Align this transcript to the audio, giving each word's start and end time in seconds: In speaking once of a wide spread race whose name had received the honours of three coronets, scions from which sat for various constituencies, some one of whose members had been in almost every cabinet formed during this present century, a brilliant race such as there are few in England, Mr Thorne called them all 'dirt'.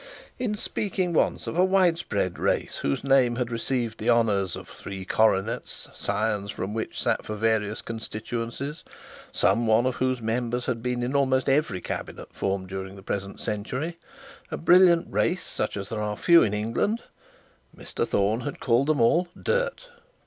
In 0.39 0.55
speaking 0.55 1.13
once 1.13 1.45
of 1.45 1.55
a 1.55 1.63
wide 1.63 1.95
spread 1.99 2.39
race 2.39 2.77
whose 2.77 3.03
name 3.03 3.35
had 3.35 3.51
received 3.51 3.99
the 3.99 4.09
honours 4.09 4.55
of 4.55 4.67
three 4.67 5.05
coronets, 5.05 5.89
scions 5.93 6.49
from 6.49 6.73
which 6.73 6.99
sat 6.99 7.23
for 7.23 7.35
various 7.35 7.83
constituencies, 7.83 8.83
some 9.31 9.67
one 9.67 9.85
of 9.85 9.97
whose 9.97 10.19
members 10.19 10.65
had 10.65 10.81
been 10.81 11.03
in 11.03 11.15
almost 11.15 11.47
every 11.47 11.81
cabinet 11.81 12.33
formed 12.33 12.67
during 12.67 12.95
this 12.95 13.05
present 13.05 13.39
century, 13.39 13.95
a 14.49 14.57
brilliant 14.57 15.05
race 15.07 15.43
such 15.45 15.77
as 15.77 15.89
there 15.89 16.01
are 16.01 16.17
few 16.17 16.41
in 16.41 16.55
England, 16.55 17.03
Mr 17.77 18.07
Thorne 18.07 18.55
called 18.55 18.87
them 18.87 18.99
all 19.01 19.27
'dirt'. 19.39 19.87